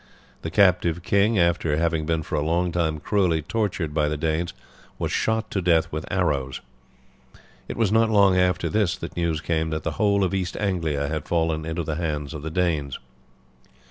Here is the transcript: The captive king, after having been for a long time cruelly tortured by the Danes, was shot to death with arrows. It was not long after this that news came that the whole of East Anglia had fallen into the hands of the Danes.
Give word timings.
The 0.41 0.49
captive 0.49 1.03
king, 1.03 1.37
after 1.37 1.77
having 1.77 2.07
been 2.07 2.23
for 2.23 2.33
a 2.33 2.41
long 2.41 2.71
time 2.71 2.99
cruelly 2.99 3.43
tortured 3.43 3.93
by 3.93 4.07
the 4.09 4.17
Danes, 4.17 4.51
was 4.97 5.11
shot 5.11 5.51
to 5.51 5.61
death 5.61 5.91
with 5.91 6.11
arrows. 6.11 6.59
It 7.67 7.77
was 7.77 7.91
not 7.91 8.09
long 8.09 8.35
after 8.35 8.67
this 8.67 8.97
that 8.97 9.15
news 9.15 9.41
came 9.41 9.69
that 9.69 9.83
the 9.83 9.99
whole 10.01 10.23
of 10.23 10.33
East 10.33 10.57
Anglia 10.57 11.07
had 11.07 11.27
fallen 11.27 11.67
into 11.67 11.83
the 11.83 11.97
hands 11.97 12.33
of 12.33 12.41
the 12.41 12.49
Danes. 12.49 12.97